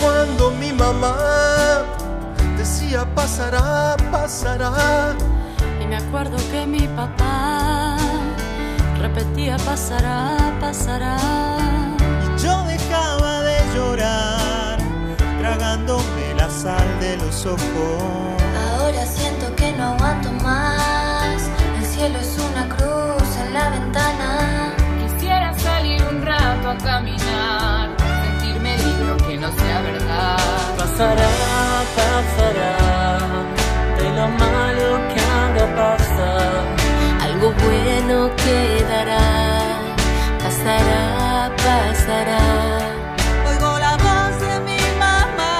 [0.00, 1.16] cuando mi mamá
[2.56, 5.16] decía pasará, pasará.
[5.80, 7.96] Y me acuerdo que mi papá
[8.98, 11.16] repetía pasará, pasará.
[12.36, 14.78] Y yo dejaba de llorar,
[15.40, 18.29] tragándome la sal de los ojos.
[31.00, 31.32] Pasará,
[31.96, 32.76] pasará,
[33.96, 36.28] de lo malo que haga pasa,
[37.24, 39.26] algo bueno quedará.
[40.42, 41.02] Pasará,
[41.56, 42.44] pasará.
[43.48, 45.54] Oigo la voz de mi mamá,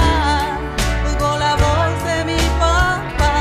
[1.08, 3.34] oigo la voz de mi papá,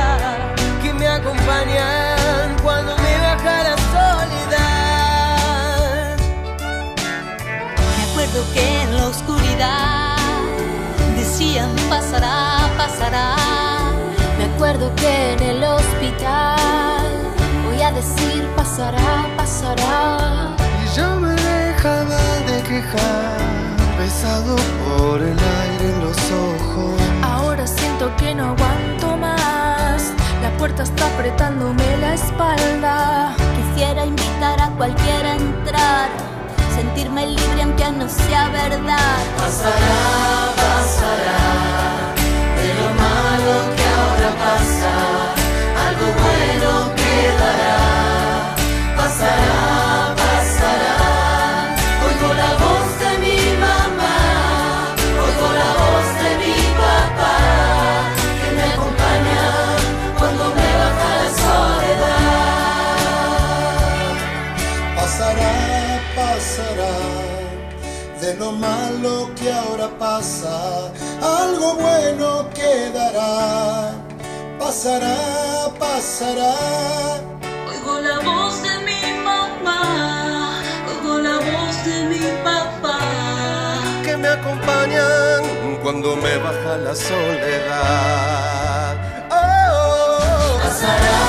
[0.82, 4.96] que me acompañan cuando me baja la soledad.
[7.98, 9.99] Me acuerdo que en la oscuridad
[11.40, 13.36] decían pasará, pasará.
[14.38, 17.08] Me acuerdo que en el hospital
[17.66, 20.56] voy a decir pasará, pasará.
[20.84, 23.38] Y yo me dejaba de quejar,
[23.98, 27.02] besado por el aire en los ojos.
[27.24, 30.12] Ahora siento que no aguanto más.
[30.42, 33.34] La puerta está apretándome la espalda.
[33.56, 36.10] Quisiera invitar a cualquiera a entrar,
[36.76, 39.20] sentirme libre aunque no sea verdad.
[39.38, 41.09] Pasará, pasará,
[68.22, 73.94] de lo malo que ahora pasa, algo bueno quedará.
[74.60, 75.18] Pasará,
[75.80, 76.56] pasará.
[77.70, 83.00] Oigo la voz de mi mamá, oigo la voz de mi papá.
[84.04, 85.44] que me acompañan
[85.82, 88.96] cuando me baja la soledad.
[89.32, 91.20] Oh, Pasará,